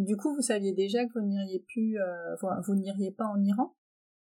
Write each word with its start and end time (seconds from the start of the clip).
Du 0.00 0.16
coup, 0.16 0.34
vous 0.34 0.42
saviez 0.42 0.72
déjà 0.72 1.04
que 1.04 1.12
vous 1.14 1.26
n'iriez 1.26 1.64
plus, 1.68 1.96
vous 2.66 2.74
n'iriez 2.74 3.12
pas 3.12 3.26
en 3.26 3.40
Iran? 3.42 3.74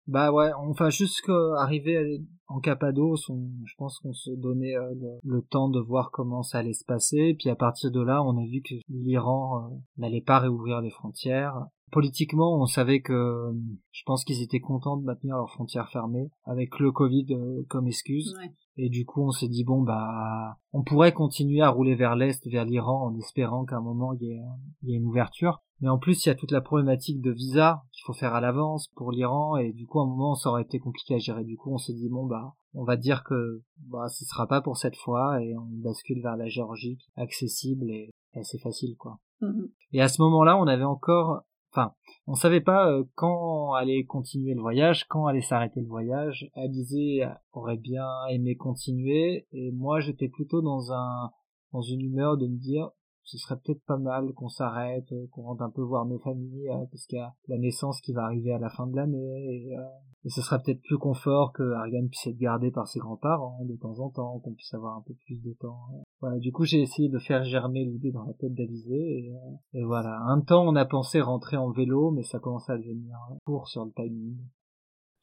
Bah 0.10 0.32
ouais, 0.32 0.52
enfin 0.54 0.90
jusqu'arriver 0.90 2.24
en 2.48 2.60
Cappadoce, 2.60 3.30
je 3.64 3.74
pense 3.78 4.00
qu'on 4.00 4.12
se 4.12 4.32
donnait 4.32 4.76
euh, 4.76 4.92
le, 5.24 5.42
temps 5.44 5.70
de 5.70 5.80
voir 5.80 6.10
comment 6.10 6.42
ça 6.42 6.58
allait 6.58 6.74
se 6.74 6.84
passer. 6.84 7.36
Puis 7.38 7.48
à 7.52 7.56
partir 7.56 7.92
de 7.92 8.02
là, 8.02 8.24
on 8.24 8.36
a 8.40 8.46
vu 8.48 8.64
que 8.64 8.74
l'Iran 8.90 9.60
euh, 9.60 9.76
n'allait 9.98 10.24
pas 10.24 10.40
réouvrir 10.40 10.82
les 10.82 10.90
frontières. 10.90 11.68
Politiquement, 11.92 12.60
on 12.60 12.66
savait 12.66 13.02
que 13.02 13.52
je 13.92 14.02
pense 14.08 14.24
qu'ils 14.24 14.42
étaient 14.42 14.60
contents 14.60 14.98
de 14.98 15.06
maintenir 15.06 15.36
leurs 15.36 15.52
frontières 15.52 15.92
fermées 15.92 16.32
avec 16.44 16.80
le 16.80 16.92
Covid 16.92 17.28
euh, 17.30 17.64
comme 17.70 17.86
excuse. 17.86 18.34
Et 18.78 18.90
du 18.90 19.06
coup, 19.06 19.28
on 19.28 19.32
s'est 19.32 19.48
dit 19.48 19.64
bon 19.64 19.84
bah, 19.84 20.58
on 20.74 20.82
pourrait 20.82 21.14
continuer 21.14 21.62
à 21.62 21.70
rouler 21.70 21.94
vers 21.94 22.16
l'est, 22.16 22.44
vers 22.48 22.66
l'Iran, 22.66 23.10
en 23.10 23.16
espérant 23.16 23.64
qu'à 23.64 23.78
un 23.78 23.82
moment 23.82 24.14
il 24.14 24.42
y 24.82 24.92
ait 24.92 24.98
une 24.98 25.06
ouverture. 25.06 25.62
Mais 25.82 25.90
en 25.90 25.98
plus, 25.98 26.26
il 26.26 26.30
y 26.30 26.32
a 26.32 26.36
toute 26.36 26.52
la 26.52 26.62
problématique 26.62 27.22
de 27.22 27.32
visa 27.32 27.84
qu'il 27.92 28.04
faut 28.06 28.14
faire 28.14 28.34
à 28.34 28.42
l'avance 28.42 28.90
pour 28.96 29.12
l'Iran 29.12 29.56
et 29.58 29.72
du 29.72 29.86
coup, 29.88 30.00
à 30.00 30.04
un 30.04 30.08
moment, 30.08 30.36
ça 30.36 30.50
aurait 30.50 30.64
été 30.64 30.80
compliqué 30.80 31.16
à 31.16 31.20
gérer. 31.20 31.44
Du 31.44 31.58
coup, 31.58 31.72
on 31.72 31.78
s'est 31.78 31.94
dit 31.94 32.10
bon 32.10 32.26
bah, 32.26 32.56
on 32.74 32.84
va 32.84 32.98
dire 32.98 33.24
que 33.24 33.62
bah 33.88 34.08
ce 34.10 34.26
sera 34.26 34.48
pas 34.48 34.62
pour 34.62 34.78
cette 34.78 34.98
fois 34.98 35.42
et 35.42 35.56
on 35.56 35.68
bascule 35.72 36.22
vers 36.22 36.36
la 36.36 36.48
Géorgie, 36.48 36.98
accessible 37.16 37.90
et 37.90 38.10
assez 38.34 38.60
facile 38.60 38.96
quoi. 38.98 39.20
Mm-hmm. 39.42 39.72
Et 39.94 40.02
à 40.02 40.10
ce 40.10 40.22
moment-là, 40.22 40.58
on 40.58 40.68
avait 40.68 40.84
encore, 40.84 41.44
enfin, 41.72 41.94
on 42.28 42.36
savait 42.36 42.62
pas 42.62 42.92
euh, 42.92 43.06
quand 43.16 43.74
allait 43.74 44.04
continuer 44.04 44.54
le 44.54 44.62
voyage, 44.62 45.06
quand 45.08 45.28
allait 45.28 45.42
s'arrêter 45.42 45.80
le 45.80 45.88
voyage. 45.88 46.50
Alizé 46.56 47.26
aurait 47.54 47.78
bien 47.78 48.08
aimé 48.30 48.56
continuer 48.56 49.48
et 49.54 49.72
moi, 49.72 50.02
j'étais 50.02 50.28
plutôt 50.28 50.62
dans 50.62 50.92
un 50.92 51.32
dans 51.72 51.82
une 51.82 52.02
humeur 52.02 52.38
de 52.38 52.48
me 52.48 52.58
dire 52.58 52.90
ce 53.30 53.38
serait 53.38 53.58
peut-être 53.64 53.84
pas 53.86 53.98
mal 53.98 54.34
qu'on 54.34 54.50
s'arrête, 54.50 55.12
euh, 55.12 55.28
qu'on 55.32 55.44
rentre 55.44 55.62
un 55.62 55.70
peu 55.70 55.84
voir 55.84 56.06
nos 56.06 56.18
familles, 56.18 56.68
euh, 56.70 56.86
parce 56.92 57.06
qu'il 57.06 57.20
y 57.20 57.22
a 57.22 57.36
la 57.48 57.60
naissance 57.60 58.02
qui 58.02 58.12
va 58.12 58.24
arriver 58.24 58.52
à 58.54 58.58
la 58.58 58.70
fin 58.70 58.88
de 58.88 58.96
l'année, 58.96 59.68
et, 59.68 59.78
euh, 59.78 59.82
ce 60.26 60.42
sera 60.42 60.58
peut-être 60.58 60.82
plus 60.82 60.98
confort 60.98 61.54
que 61.54 61.64
Ariane 61.74 62.10
puisse 62.10 62.26
être 62.26 62.40
gardée 62.40 62.72
par 62.72 62.88
ses 62.88 63.00
grands-parents 63.00 63.64
de 63.66 63.76
temps 63.76 64.00
en 64.00 64.10
temps, 64.10 64.40
qu'on 64.40 64.54
puisse 64.54 64.74
avoir 64.74 64.98
un 64.98 65.04
peu 65.06 65.14
plus 65.26 65.42
de 65.44 65.54
temps. 65.54 65.78
Voilà, 66.22 66.40
du 66.40 66.52
coup 66.52 66.66
j'ai 66.66 66.82
essayé 66.82 67.08
de 67.08 67.20
faire 67.20 67.44
germer 67.44 67.86
l'idée 67.86 68.12
dans 68.12 68.24
la 68.24 68.34
tête 68.34 68.54
d'Alizé, 68.54 68.96
et, 68.96 69.34
et, 69.74 69.84
voilà. 69.84 70.20
Un 70.28 70.42
temps 70.42 70.66
on 70.68 70.76
a 70.76 70.86
pensé 70.86 71.22
rentrer 71.22 71.58
en 71.58 71.70
vélo, 71.70 72.10
mais 72.12 72.24
ça 72.24 72.40
commençait 72.40 72.74
à 72.74 72.78
devenir 72.78 73.16
court 73.46 73.68
sur 73.68 73.86
le 73.86 73.92
timing. 73.92 74.38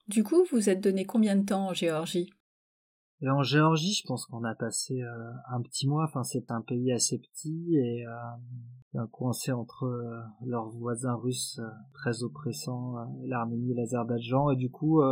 Du 0.09 0.23
coup, 0.23 0.45
vous 0.53 0.71
êtes 0.71 0.81
donné 0.81 1.05
combien 1.05 1.35
de 1.35 1.45
temps 1.45 1.69
en 1.71 1.75
Géorgie? 1.75 2.31
Et 3.23 3.31
en 3.31 3.43
Géorgie, 3.43 3.95
je 3.95 4.07
pense 4.07 4.27
qu'on 4.27 4.45
a 4.45 4.55
passé 4.55 5.01
euh, 5.03 5.33
un 5.51 5.63
petit 5.63 5.89
mois. 5.89 6.05
Enfin, 6.05 6.23
c'est 6.23 6.51
un 6.51 6.61
pays 6.61 6.93
assez 6.93 7.19
petit 7.19 7.77
et 7.77 8.05
euh, 8.97 9.07
coincé 9.11 9.53
entre 9.53 9.85
euh, 9.85 10.21
leurs 10.45 10.69
voisins 10.69 11.15
russes 11.15 11.59
euh, 11.59 11.69
très 11.93 12.23
oppressants, 12.23 12.95
l'Arménie 13.25 13.73
et 13.73 13.75
l'Azerbaïdjan. 13.75 14.51
Et 14.51 14.57
du 14.57 14.71
coup, 14.71 15.03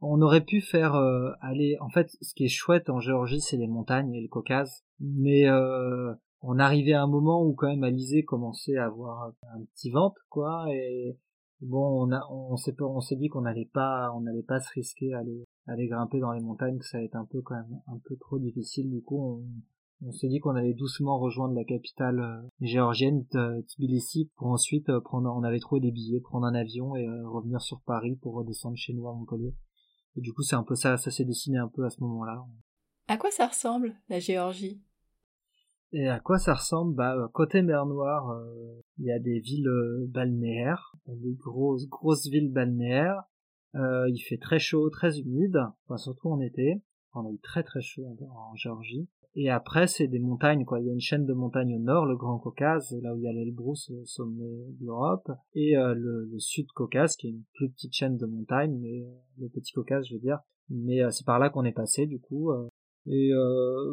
on 0.00 0.22
aurait 0.22 0.44
pu 0.44 0.60
faire 0.60 0.94
aller. 1.40 1.76
En 1.80 1.88
fait, 1.88 2.10
ce 2.20 2.34
qui 2.34 2.44
est 2.44 2.48
chouette 2.48 2.90
en 2.90 3.00
Géorgie, 3.00 3.40
c'est 3.40 3.56
les 3.56 3.66
montagnes 3.66 4.14
et 4.14 4.20
le 4.20 4.28
Caucase. 4.28 4.84
Mais 5.00 5.48
on 6.40 6.58
arrivait 6.58 6.92
à 6.92 7.02
un 7.02 7.08
moment 7.08 7.42
où 7.42 7.54
quand 7.54 7.68
même 7.68 7.84
Alizé 7.84 8.24
commençait 8.24 8.76
à 8.76 8.86
avoir 8.86 9.32
un 9.54 9.64
petit 9.74 9.90
ventre, 9.90 10.20
quoi. 10.28 10.66
Et 10.70 11.18
bon, 11.60 12.06
on 12.06 12.12
a, 12.12 12.26
on 12.30 12.56
s'est, 12.56 12.74
on 12.80 13.00
s'est 13.00 13.16
dit 13.16 13.28
qu'on 13.28 13.42
n'allait 13.42 13.70
pas, 13.72 14.12
on 14.14 14.20
n'allait 14.20 14.42
pas 14.42 14.60
se 14.60 14.70
risquer 14.72 15.14
à 15.14 15.18
aller 15.20 15.44
aller 15.66 15.86
grimper 15.86 16.18
dans 16.18 16.32
les 16.32 16.40
montagnes, 16.40 16.78
que 16.78 16.86
ça 16.86 16.98
va 16.98 17.04
être 17.04 17.16
un 17.16 17.26
peu 17.26 17.42
quand 17.42 17.54
même 17.54 17.80
un 17.86 17.98
peu 18.04 18.16
trop 18.16 18.38
difficile. 18.38 18.90
Du 18.90 19.02
coup, 19.02 19.20
on, 19.20 19.44
on 20.06 20.12
s'est 20.12 20.28
dit 20.28 20.38
qu'on 20.38 20.54
allait 20.54 20.74
doucement 20.74 21.18
rejoindre 21.18 21.54
la 21.54 21.64
capitale 21.64 22.20
euh, 22.20 22.48
géorgienne, 22.60 23.26
Tbilissi, 23.26 24.30
pour 24.36 24.48
ensuite 24.48 24.88
euh, 24.88 25.00
prendre. 25.00 25.30
On 25.34 25.42
avait 25.42 25.58
trouvé 25.58 25.80
des 25.80 25.90
billets, 25.90 26.20
prendre 26.20 26.46
un 26.46 26.54
avion 26.54 26.94
et 26.96 27.06
euh, 27.06 27.28
revenir 27.28 27.60
sur 27.60 27.80
Paris 27.82 28.16
pour 28.16 28.34
redescendre 28.34 28.76
chez 28.76 28.94
nous 28.94 29.08
à 29.08 29.12
Montpellier. 29.12 29.54
Et 30.16 30.20
du 30.20 30.32
coup, 30.32 30.42
c'est 30.42 30.56
un 30.56 30.62
peu 30.62 30.74
ça, 30.74 30.96
ça 30.96 31.10
s'est 31.10 31.24
dessiné 31.24 31.58
un 31.58 31.68
peu 31.68 31.84
à 31.84 31.90
ce 31.90 32.00
moment-là. 32.02 32.44
À 33.08 33.16
quoi 33.16 33.30
ça 33.30 33.46
ressemble 33.46 33.94
la 34.08 34.20
Géorgie? 34.20 34.80
Et 35.92 36.08
à 36.08 36.20
quoi 36.20 36.38
ça 36.38 36.54
ressemble? 36.54 36.94
Bah 36.94 37.30
côté 37.32 37.62
mer 37.62 37.86
Noire, 37.86 38.38
il 38.98 39.06
y 39.06 39.12
a 39.12 39.18
des 39.18 39.40
villes 39.40 39.70
balnéaires, 40.08 40.96
des 41.06 41.34
grosses 41.34 41.88
grosses 41.88 42.28
villes 42.28 42.52
balnéaires. 42.52 43.22
Euh, 43.74 44.08
il 44.08 44.20
fait 44.20 44.38
très 44.38 44.58
chaud, 44.58 44.88
très 44.90 45.18
humide, 45.18 45.58
enfin, 45.84 45.96
surtout 45.96 46.28
en 46.28 46.40
été. 46.40 46.82
On 47.14 47.26
a 47.26 47.30
eu 47.30 47.38
très 47.38 47.62
très 47.62 47.80
chaud 47.80 48.16
en, 48.30 48.54
Géorgie. 48.54 49.08
Et 49.34 49.50
après, 49.50 49.86
c'est 49.86 50.08
des 50.08 50.18
montagnes, 50.18 50.64
quoi. 50.64 50.80
Il 50.80 50.86
y 50.86 50.90
a 50.90 50.92
une 50.92 51.00
chaîne 51.00 51.26
de 51.26 51.32
montagnes 51.32 51.76
au 51.76 51.78
nord, 51.78 52.06
le 52.06 52.16
Grand 52.16 52.38
Caucase, 52.38 52.96
là 53.02 53.14
où 53.14 53.18
il 53.18 53.24
y 53.24 53.28
a 53.28 53.32
l'Elbrus, 53.32 53.90
le 53.90 54.04
sommet 54.04 54.66
de 54.80 54.86
l'Europe, 54.86 55.30
et 55.54 55.76
euh, 55.76 55.94
le, 55.94 56.38
Sud 56.38 56.66
Caucase, 56.74 57.16
qui 57.16 57.28
est 57.28 57.30
une 57.30 57.44
plus 57.54 57.70
petite 57.70 57.92
chaîne 57.92 58.16
de 58.16 58.26
montagnes, 58.26 58.78
mais 58.80 59.02
euh, 59.02 59.10
le 59.38 59.48
Petit 59.48 59.72
Caucase, 59.72 60.06
je 60.08 60.14
veux 60.14 60.20
dire. 60.20 60.40
Mais 60.70 61.00
c'est 61.10 61.24
par 61.24 61.38
là 61.38 61.50
qu'on 61.50 61.64
est 61.64 61.72
passé, 61.72 62.06
du 62.06 62.20
coup. 62.20 62.50
Et 63.10 63.32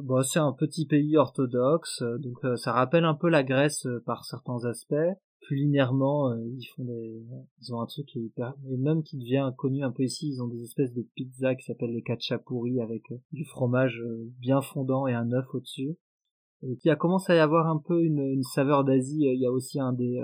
bah, 0.03 0.23
c'est 0.23 0.39
un 0.39 0.53
petit 0.53 0.85
pays 0.85 1.17
orthodoxe, 1.17 2.03
donc 2.19 2.37
ça 2.57 2.73
rappelle 2.73 3.05
un 3.05 3.15
peu 3.15 3.29
la 3.29 3.43
Grèce 3.43 3.87
par 4.05 4.25
certains 4.25 4.65
aspects 4.65 4.95
culinairement, 5.47 6.31
euh, 6.31 6.37
ils 6.57 6.65
font 6.75 6.83
des, 6.83 7.23
ils 7.61 7.73
ont 7.73 7.81
un 7.81 7.85
truc 7.85 8.07
qui 8.07 8.19
est 8.19 8.23
hyper, 8.23 8.53
et 8.69 8.77
même 8.77 9.03
qui 9.03 9.17
devient 9.17 9.51
connu 9.57 9.83
un 9.83 9.91
peu 9.91 10.03
ici, 10.03 10.27
ils 10.27 10.41
ont 10.41 10.47
des 10.47 10.63
espèces 10.63 10.93
de 10.93 11.05
pizzas 11.15 11.55
qui 11.55 11.65
s'appellent 11.65 11.93
les 11.93 12.01
kachapuri 12.01 12.81
avec 12.81 13.03
euh, 13.11 13.17
du 13.31 13.45
fromage 13.45 14.01
euh, 14.01 14.31
bien 14.39 14.61
fondant 14.61 15.07
et 15.07 15.13
un 15.13 15.31
œuf 15.31 15.45
au-dessus. 15.53 15.97
Et 16.63 16.77
qui 16.77 16.89
a 16.89 16.95
commencé 16.95 17.33
à 17.33 17.35
y 17.35 17.39
avoir 17.39 17.67
un 17.67 17.77
peu 17.77 18.01
une, 18.01 18.21
une 18.21 18.43
saveur 18.43 18.85
d'Asie. 18.85 19.25
Il 19.25 19.39
y 19.39 19.45
a 19.45 19.51
aussi 19.51 19.79
un 19.79 19.93
des, 19.93 20.19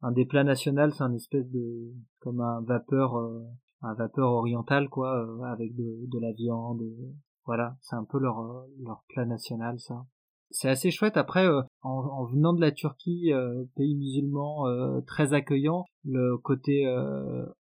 un 0.00 0.12
des 0.12 0.24
plats 0.24 0.44
nationaux, 0.44 0.88
c'est 0.90 1.02
un 1.02 1.12
espèce 1.12 1.50
de, 1.50 1.92
comme 2.20 2.40
un 2.40 2.62
vapeur, 2.62 3.16
un 3.82 3.94
vapeur 3.94 4.30
oriental 4.30 4.88
quoi, 4.88 5.26
avec 5.52 5.74
de, 5.74 6.06
de 6.06 6.18
la 6.20 6.32
viande. 6.32 6.82
Voilà, 7.44 7.76
c'est 7.80 7.96
un 7.96 8.04
peu 8.04 8.18
leur, 8.18 8.66
leur 8.80 9.02
plat 9.08 9.24
national 9.24 9.78
ça 9.78 10.04
c'est 10.52 10.68
assez 10.68 10.90
chouette. 10.90 11.16
Après, 11.16 11.46
euh, 11.46 11.62
en, 11.82 12.24
venant 12.24 12.52
de 12.52 12.60
la 12.60 12.70
Turquie, 12.72 13.32
euh, 13.32 13.64
pays 13.76 13.96
musulman 13.96 14.66
euh, 14.66 15.00
très 15.06 15.32
accueillant, 15.32 15.84
le 16.04 16.36
côté 16.38 16.86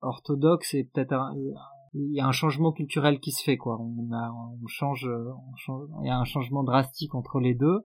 orthodoxe 0.01 0.75
est 0.75 0.85
peut-être 0.85 1.15
il 1.93 2.15
y 2.15 2.21
a 2.21 2.27
un 2.27 2.33
changement 2.33 2.73
culturel 2.73 3.19
qui 3.19 3.33
se 3.33 3.43
fait 3.43 3.57
quoi. 3.57 3.79
On, 3.81 4.13
a, 4.13 4.33
on 4.33 4.67
change, 4.67 5.09
on 5.09 5.57
change, 5.57 5.89
il 6.03 6.07
y 6.07 6.11
a 6.11 6.17
un 6.17 6.25
changement 6.25 6.63
drastique 6.63 7.15
entre 7.15 7.41
les 7.41 7.55
deux. 7.55 7.81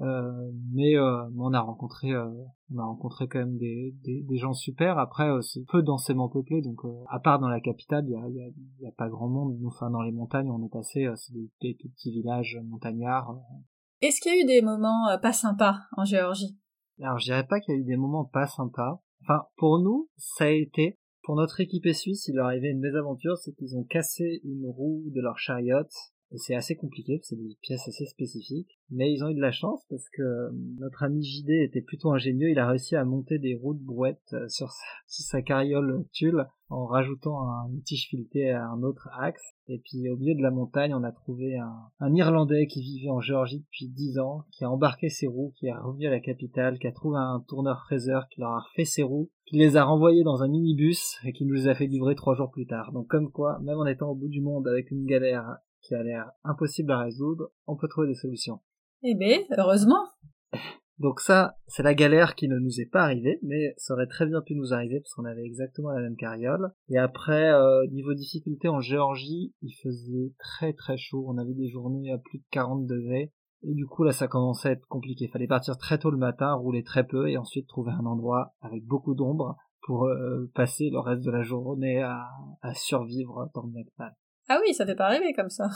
Mais 0.00 0.98
on 0.98 1.52
a 1.52 1.60
rencontré, 1.60 2.16
on 2.16 2.78
a 2.78 2.84
rencontré 2.84 3.28
quand 3.28 3.38
même 3.38 3.58
des, 3.58 3.94
des, 4.02 4.38
gens 4.38 4.54
super. 4.54 4.98
Après, 4.98 5.28
c'est 5.42 5.64
peu 5.66 5.82
densément 5.82 6.28
peuplé, 6.28 6.62
donc 6.62 6.80
à 7.08 7.20
part 7.20 7.38
dans 7.38 7.48
la 7.48 7.60
capitale, 7.60 8.06
il 8.08 8.12
y 8.12 8.16
a, 8.16 8.48
y 8.80 8.86
a, 8.86 8.92
pas 8.92 9.08
grand 9.08 9.28
monde. 9.28 9.58
Enfin, 9.66 9.90
dans 9.90 10.02
les 10.02 10.12
montagnes, 10.12 10.50
on 10.50 10.64
est 10.64 10.72
passé, 10.72 11.06
c'est 11.16 11.32
des, 11.34 11.50
des, 11.60 11.74
petits 11.74 12.10
villages 12.10 12.58
montagnards. 12.64 13.36
Est-ce 14.02 14.20
qu'il 14.22 14.34
y 14.34 14.38
a 14.38 14.42
eu 14.42 14.46
des 14.46 14.62
moments 14.62 15.08
euh, 15.08 15.18
pas 15.18 15.34
sympas 15.34 15.80
en 15.96 16.04
Géorgie? 16.04 16.58
Alors 17.02 17.18
je 17.18 17.24
dirais 17.24 17.46
pas 17.46 17.60
qu'il 17.60 17.74
y 17.74 17.76
a 17.76 17.80
eu 17.80 17.84
des 17.84 17.96
moments 17.98 18.24
pas 18.24 18.46
sympas. 18.46 19.02
Enfin, 19.22 19.44
pour 19.56 19.78
nous, 19.78 20.08
ça 20.16 20.44
a 20.44 20.48
été, 20.48 20.98
pour 21.22 21.36
notre 21.36 21.60
équipe 21.60 21.86
suisse, 21.92 22.26
il 22.26 22.36
leur 22.36 22.46
arrivait 22.46 22.70
une 22.70 22.80
mésaventure, 22.80 23.36
c'est 23.36 23.52
qu'ils 23.52 23.76
ont 23.76 23.84
cassé 23.84 24.40
une 24.44 24.66
roue 24.66 25.04
de 25.14 25.20
leur 25.20 25.36
chariot 26.30 26.38
c'est 26.38 26.54
assez 26.54 26.76
compliqué, 26.76 27.20
c'est 27.22 27.36
des 27.36 27.56
pièces 27.60 27.86
assez 27.88 28.06
spécifiques. 28.06 28.78
Mais 28.90 29.12
ils 29.12 29.22
ont 29.24 29.28
eu 29.28 29.34
de 29.34 29.40
la 29.40 29.52
chance 29.52 29.84
parce 29.88 30.08
que 30.10 30.22
euh, 30.22 30.50
notre 30.78 31.02
ami 31.02 31.22
JD 31.22 31.50
était 31.50 31.80
plutôt 31.80 32.12
ingénieux. 32.12 32.50
Il 32.50 32.58
a 32.58 32.68
réussi 32.68 32.96
à 32.96 33.04
monter 33.04 33.38
des 33.38 33.54
roues 33.54 33.74
de 33.74 33.84
brouette 33.84 34.32
euh, 34.32 34.48
sur 34.48 34.70
sa, 35.06 35.42
carriole 35.50 36.04
tulle 36.12 36.46
en 36.68 36.86
rajoutant 36.86 37.48
un 37.48 37.68
tige 37.84 38.08
fileté 38.08 38.50
à 38.50 38.68
un 38.68 38.82
autre 38.82 39.08
axe. 39.18 39.42
Et 39.66 39.78
puis 39.78 40.08
au 40.08 40.16
milieu 40.16 40.34
de 40.34 40.42
la 40.42 40.50
montagne, 40.50 40.94
on 40.94 41.02
a 41.02 41.10
trouvé 41.10 41.56
un, 41.56 42.14
Irlandais 42.14 42.66
qui 42.66 42.80
vivait 42.80 43.10
en 43.10 43.20
Géorgie 43.20 43.60
depuis 43.60 43.88
10 43.88 44.18
ans, 44.20 44.44
qui 44.52 44.64
a 44.64 44.70
embarqué 44.70 45.08
ses 45.08 45.26
roues, 45.26 45.52
qui 45.56 45.66
est 45.66 45.72
revenu 45.72 46.06
à 46.06 46.10
la 46.10 46.20
capitale, 46.20 46.78
qui 46.78 46.86
a 46.86 46.92
trouvé 46.92 47.18
un 47.18 47.44
tourneur 47.48 47.80
fraiseur, 47.80 48.28
qui 48.28 48.40
leur 48.40 48.50
a 48.50 48.60
refait 48.60 48.84
ses 48.84 49.02
roues, 49.02 49.30
qui 49.46 49.56
les 49.56 49.76
a 49.76 49.84
renvoyés 49.84 50.22
dans 50.22 50.42
un 50.42 50.48
minibus 50.48 51.18
et 51.24 51.32
qui 51.32 51.44
nous 51.44 51.54
les 51.54 51.68
a 51.68 51.74
fait 51.74 51.86
livrer 51.86 52.14
trois 52.14 52.36
jours 52.36 52.50
plus 52.50 52.66
tard. 52.66 52.92
Donc 52.92 53.08
comme 53.08 53.32
quoi, 53.32 53.58
même 53.62 53.78
en 53.78 53.86
étant 53.86 54.10
au 54.10 54.14
bout 54.14 54.28
du 54.28 54.40
monde 54.40 54.68
avec 54.68 54.92
une 54.92 55.06
galère 55.06 55.58
qui 55.82 55.94
a 55.94 56.02
l'air 56.02 56.30
impossible 56.44 56.92
à 56.92 56.98
résoudre, 56.98 57.50
on 57.66 57.76
peut 57.76 57.88
trouver 57.88 58.08
des 58.08 58.14
solutions. 58.14 58.60
Eh 59.02 59.14
ben, 59.14 59.40
heureusement. 59.56 60.06
Donc 61.00 61.20
ça, 61.20 61.56
c'est 61.66 61.82
la 61.82 61.94
galère 61.94 62.34
qui 62.34 62.46
ne 62.46 62.58
nous 62.58 62.78
est 62.78 62.90
pas 62.90 63.04
arrivée, 63.04 63.38
mais 63.42 63.72
ça 63.78 63.94
aurait 63.94 64.06
très 64.06 64.26
bien 64.26 64.42
pu 64.42 64.54
nous 64.54 64.74
arriver 64.74 65.00
parce 65.00 65.14
qu'on 65.14 65.24
avait 65.24 65.46
exactement 65.46 65.90
la 65.90 66.02
même 66.02 66.16
carriole. 66.16 66.72
Et 66.90 66.98
après, 66.98 67.50
euh, 67.54 67.86
niveau 67.86 68.12
difficulté 68.12 68.68
en 68.68 68.80
Géorgie, 68.80 69.54
il 69.62 69.72
faisait 69.82 70.34
très 70.38 70.74
très 70.74 70.98
chaud. 70.98 71.24
On 71.26 71.38
avait 71.38 71.54
des 71.54 71.70
journées 71.70 72.12
à 72.12 72.18
plus 72.18 72.40
de 72.40 72.44
40 72.50 72.86
degrés. 72.86 73.32
Et 73.62 73.72
du 73.72 73.86
coup, 73.86 74.04
là, 74.04 74.12
ça 74.12 74.28
commençait 74.28 74.68
à 74.68 74.72
être 74.72 74.86
compliqué. 74.88 75.24
Il 75.24 75.30
fallait 75.30 75.46
partir 75.46 75.78
très 75.78 75.98
tôt 75.98 76.10
le 76.10 76.18
matin, 76.18 76.52
rouler 76.52 76.82
très 76.82 77.06
peu, 77.06 77.30
et 77.30 77.38
ensuite 77.38 77.66
trouver 77.66 77.92
un 77.92 78.04
endroit 78.04 78.54
avec 78.60 78.84
beaucoup 78.84 79.14
d'ombre 79.14 79.56
pour 79.82 80.04
euh, 80.04 80.50
passer 80.54 80.90
le 80.90 80.98
reste 80.98 81.24
de 81.24 81.30
la 81.30 81.42
journée 81.42 82.02
à, 82.02 82.28
à 82.60 82.74
survivre 82.74 83.50
dans 83.54 83.62
le 83.62 83.72
Nepal. 83.72 84.14
Ah 84.52 84.58
oui, 84.66 84.74
ça 84.74 84.84
fait 84.84 84.96
pas 84.96 85.06
rêver 85.06 85.32
comme 85.32 85.48
ça. 85.48 85.68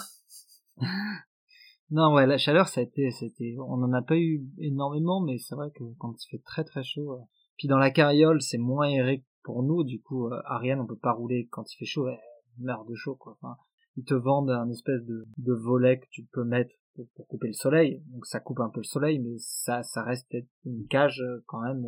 non, 1.93 2.13
ouais, 2.13 2.27
la 2.27 2.39
chaleur, 2.39 2.67
ça 2.67 2.81
a 2.81 2.83
été, 2.83 3.13
c'était, 3.13 3.55
on 3.61 3.81
en 3.85 3.93
a 3.93 4.03
pas 4.03 4.17
eu 4.17 4.45
énormément, 4.59 5.21
mais 5.21 5.39
c'est 5.39 5.55
vrai 5.55 5.71
que 5.71 5.85
quand 5.99 6.13
il 6.21 6.29
fait 6.29 6.43
très 6.45 6.65
très 6.65 6.83
chaud, 6.83 7.21
Puis 7.57 7.69
dans 7.69 7.79
la 7.79 7.93
carriole, 7.93 8.43
c'est 8.43 8.59
moins 8.59 8.89
aéré 8.89 9.25
pour 9.45 9.63
nous, 9.63 9.85
du 9.85 10.03
coup, 10.03 10.27
euh, 10.27 10.41
Ariane, 10.47 10.81
on 10.81 10.89
peut 10.89 10.99
pas 10.99 11.13
rouler 11.13 11.47
quand 11.53 11.73
il 11.73 11.77
fait 11.77 11.85
chaud, 11.85 12.09
elle 12.09 12.19
meurt 12.59 12.89
de 12.89 12.97
chaud, 12.97 13.15
quoi. 13.15 13.39
Enfin, 13.41 13.57
ils 13.97 14.03
te 14.03 14.15
vendent 14.15 14.51
un 14.51 14.69
espèce 14.71 15.05
de, 15.05 15.25
de 15.39 15.53
volet 15.53 16.01
que 16.01 16.09
tu 16.11 16.25
peux 16.33 16.43
mettre 16.43 16.75
pour, 16.97 17.29
couper 17.29 17.47
le 17.47 17.53
soleil, 17.53 18.03
donc 18.07 18.27
ça 18.27 18.41
coupe 18.41 18.59
un 18.59 18.71
peu 18.71 18.81
le 18.81 18.85
soleil, 18.85 19.21
mais 19.21 19.37
ça, 19.39 19.85
ça 19.85 20.03
reste 20.03 20.35
une 20.65 20.89
cage 20.89 21.21
euh, 21.21 21.45
quand 21.47 21.61
même, 21.61 21.87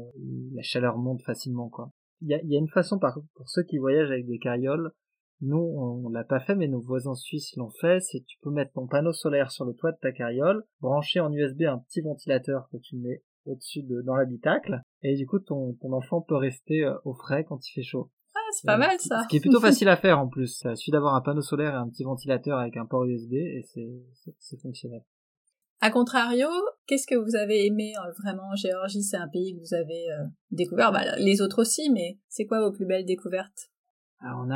la 0.54 0.62
chaleur 0.62 0.98
monte 0.98 1.22
facilement, 1.22 1.68
quoi. 1.68 1.90
Il 2.20 2.28
y 2.28 2.34
a, 2.34 2.40
y 2.44 2.54
a 2.54 2.60
une 2.60 2.68
façon, 2.68 3.00
par 3.00 3.18
pour 3.34 3.48
ceux 3.48 3.64
qui 3.64 3.78
voyagent 3.78 4.12
avec 4.12 4.28
des 4.28 4.38
carrioles, 4.38 4.92
nous, 5.40 5.58
on, 5.58 6.08
l'a 6.08 6.24
pas 6.24 6.40
fait, 6.40 6.54
mais 6.54 6.68
nos 6.68 6.80
voisins 6.80 7.14
suisses 7.14 7.54
l'ont 7.56 7.70
fait, 7.80 8.00
c'est 8.00 8.24
tu 8.26 8.38
peux 8.40 8.50
mettre 8.50 8.72
ton 8.72 8.86
panneau 8.86 9.12
solaire 9.12 9.50
sur 9.50 9.64
le 9.64 9.74
toit 9.74 9.92
de 9.92 9.98
ta 10.00 10.12
carriole, 10.12 10.64
brancher 10.80 11.20
en 11.20 11.32
USB 11.32 11.62
un 11.62 11.78
petit 11.78 12.00
ventilateur 12.00 12.68
que 12.72 12.78
tu 12.78 12.96
mets 12.96 13.22
au-dessus 13.44 13.82
de, 13.82 14.00
dans 14.02 14.16
l'habitacle, 14.16 14.80
et 15.02 15.14
du 15.14 15.26
coup, 15.26 15.38
ton, 15.38 15.74
ton 15.74 15.92
enfant 15.92 16.20
peut 16.20 16.36
rester 16.36 16.84
euh, 16.84 16.94
au 17.04 17.14
frais 17.14 17.44
quand 17.44 17.64
il 17.68 17.72
fait 17.72 17.82
chaud. 17.82 18.10
Ah, 18.34 18.38
c'est 18.52 18.66
pas 18.66 18.78
mal, 18.78 18.98
ça. 18.98 19.22
Ce 19.22 19.28
qui 19.28 19.36
est 19.36 19.40
plutôt 19.40 19.60
facile 19.62 19.88
à 19.88 19.96
faire, 19.96 20.18
en 20.18 20.26
plus. 20.26 20.58
Ça 20.58 20.74
suffit 20.74 20.90
d'avoir 20.90 21.14
un 21.14 21.20
panneau 21.20 21.42
solaire 21.42 21.74
et 21.74 21.76
un 21.76 21.88
petit 21.88 22.04
ventilateur 22.04 22.58
avec 22.58 22.76
un 22.76 22.86
port 22.86 23.04
USB, 23.04 23.34
et 23.34 23.62
c'est, 23.62 23.88
c'est 24.40 24.60
fonctionnel. 24.60 25.02
A 25.80 25.90
contrario, 25.90 26.48
qu'est-ce 26.86 27.06
que 27.06 27.14
vous 27.14 27.36
avez 27.36 27.66
aimé 27.66 27.92
euh, 27.98 28.10
vraiment 28.22 28.48
en 28.50 28.56
Géorgie? 28.56 29.02
C'est 29.02 29.18
un 29.18 29.28
pays 29.28 29.54
que 29.54 29.60
vous 29.60 29.74
avez 29.74 30.10
euh, 30.10 30.24
découvert, 30.50 30.90
bah, 30.90 31.16
les 31.18 31.42
autres 31.42 31.60
aussi, 31.60 31.90
mais 31.90 32.18
c'est 32.28 32.46
quoi 32.46 32.60
vos 32.60 32.72
plus 32.72 32.86
belles 32.86 33.04
découvertes? 33.04 33.70
Alors 34.20 34.40
on 34.40 34.50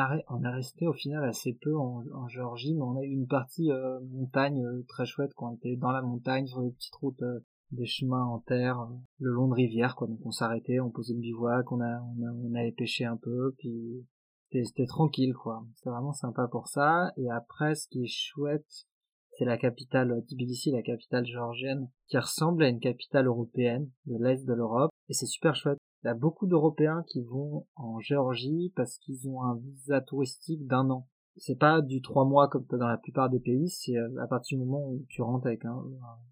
a, 0.44 0.50
resté 0.50 0.86
au 0.86 0.92
final 0.92 1.24
assez 1.24 1.52
peu 1.52 1.76
en, 1.76 2.28
Géorgie, 2.28 2.74
mais 2.74 2.82
on 2.82 2.96
a 2.96 3.02
eu 3.02 3.10
une 3.10 3.26
partie 3.26 3.70
euh, 3.70 4.00
montagne 4.10 4.64
euh, 4.64 4.84
très 4.88 5.04
chouette 5.04 5.32
quand 5.34 5.50
on 5.50 5.54
était 5.56 5.76
dans 5.76 5.92
la 5.92 6.02
montagne 6.02 6.46
sur 6.46 6.62
des 6.62 6.70
petites 6.70 6.94
routes, 6.94 7.22
euh, 7.22 7.40
des 7.70 7.86
chemins 7.86 8.24
en 8.24 8.38
terre, 8.40 8.88
le 9.18 9.30
long 9.30 9.48
de 9.48 9.54
rivières 9.54 9.96
quoi. 9.96 10.08
Donc 10.08 10.20
on 10.24 10.30
s'arrêtait, 10.30 10.80
on 10.80 10.90
posait 10.90 11.12
une 11.12 11.20
bivouac, 11.20 11.70
on 11.72 11.80
a, 11.80 12.00
on, 12.00 12.26
a, 12.26 12.32
on 12.32 12.54
allait 12.54 12.72
pêcher 12.72 13.04
un 13.04 13.18
peu, 13.18 13.54
puis 13.58 14.06
c'était 14.50 14.86
tranquille 14.86 15.34
quoi. 15.34 15.64
C'est 15.74 15.90
vraiment 15.90 16.12
sympa 16.12 16.48
pour 16.48 16.66
ça. 16.66 17.12
Et 17.16 17.30
après, 17.30 17.74
ce 17.74 17.86
qui 17.88 18.02
est 18.02 18.08
chouette, 18.08 18.86
c'est 19.32 19.44
la 19.44 19.58
capitale 19.58 20.24
Tbilisi, 20.26 20.72
la 20.72 20.82
capitale 20.82 21.26
géorgienne, 21.26 21.88
qui 22.08 22.18
ressemble 22.18 22.64
à 22.64 22.68
une 22.68 22.80
capitale 22.80 23.26
européenne 23.26 23.88
de 24.06 24.16
l'est 24.22 24.44
de 24.44 24.52
l'Europe, 24.52 24.89
et 25.10 25.12
c'est 25.12 25.26
super 25.26 25.56
chouette. 25.56 25.78
Il 26.02 26.06
y 26.06 26.10
a 26.10 26.14
beaucoup 26.14 26.46
d'Européens 26.46 27.02
qui 27.08 27.20
vont 27.20 27.66
en 27.74 27.98
Géorgie 27.98 28.72
parce 28.76 28.96
qu'ils 28.98 29.28
ont 29.28 29.42
un 29.42 29.56
visa 29.56 30.00
touristique 30.00 30.66
d'un 30.66 30.88
an. 30.88 31.08
C'est 31.36 31.58
pas 31.58 31.82
du 31.82 32.00
trois 32.00 32.24
mois 32.24 32.48
comme 32.48 32.64
dans 32.70 32.86
la 32.86 32.96
plupart 32.96 33.28
des 33.28 33.40
pays, 33.40 33.68
c'est 33.68 33.96
euh, 33.96 34.22
à 34.22 34.26
partir 34.26 34.56
du 34.56 34.64
moment 34.64 34.88
où 34.88 35.04
tu 35.08 35.20
rentres 35.20 35.46
avec 35.46 35.64
un, 35.64 35.82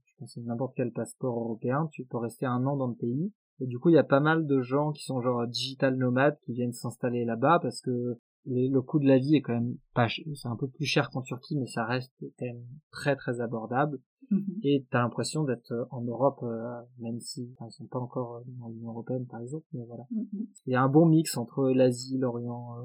je 0.07 0.15
pense 0.19 0.37
n'importe 0.39 0.75
quel 0.77 0.93
passeport 0.93 1.39
européen, 1.39 1.89
tu 1.93 2.05
peux 2.05 2.19
rester 2.19 2.47
un 2.47 2.65
an 2.67 2.77
dans 2.77 2.87
le 2.87 2.95
pays. 2.95 3.33
Et 3.61 3.67
du 3.67 3.79
coup, 3.79 3.89
il 3.89 3.95
y 3.95 3.99
a 3.99 4.05
pas 4.05 4.21
mal 4.21 4.47
de 4.47 4.61
gens 4.61 4.93
qui 4.93 5.05
sont 5.05 5.21
genre 5.21 5.47
digital 5.47 5.97
nomades 5.97 6.39
qui 6.43 6.53
viennent 6.53 6.73
s'installer 6.73 7.25
là-bas 7.25 7.59
parce 7.61 7.81
que 7.81 8.21
le 8.47 8.81
coût 8.81 8.99
de 8.99 9.07
la 9.07 9.19
vie 9.19 9.37
est 9.37 9.43
quand 9.43 9.55
même 9.55 9.77
pas, 9.95 10.09
c'est 10.09 10.49
un 10.49 10.57
peu 10.57 10.69
plus 10.69 10.87
cher 10.87 11.11
qu'en 11.11 11.23
Turquie, 11.23 11.57
mais 11.57 11.67
ça 11.67 11.85
reste 11.85 12.13
quand 12.39 12.47
même 12.47 12.65
très 12.91 13.17
très 13.17 13.41
abordable. 13.41 14.01
Mhm. 14.31 14.61
Et 14.63 14.87
t'as 14.91 15.01
l'impression 15.01 15.45
d'être 15.45 15.73
euh, 15.73 15.85
en 15.91 16.03
Europe, 16.03 16.41
euh, 16.43 16.81
même 16.99 17.21
si 17.21 17.43
ils 17.45 17.71
sont 17.73 17.87
pas 17.87 17.99
encore 17.99 18.37
euh, 18.37 18.43
dans 18.59 18.69
l'Union 18.69 18.91
européenne 18.91 19.27
par 19.27 19.41
exemple, 19.41 19.65
mais 19.73 19.85
voilà. 19.87 20.05
Mhm. 20.11 20.47
Il 20.67 20.73
y 20.73 20.77
a 20.77 20.83
un 20.83 20.89
bon 20.89 21.07
mix 21.07 21.37
entre 21.37 21.71
l'Asie, 21.71 22.19
l'Orient. 22.19 22.77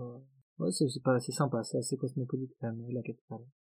Ouais, 0.59 0.71
c'est 0.71 0.87
pas, 1.03 1.19
c'est 1.19 1.31
sympa, 1.31 1.63
c'est 1.63 1.77
assez 1.77 1.97
cosmopolite 1.97 2.51
quand 2.61 2.67
même 2.67 2.85
la 2.91 3.01
capitale. 3.01 3.41